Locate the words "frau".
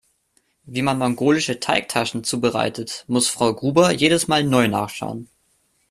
3.27-3.53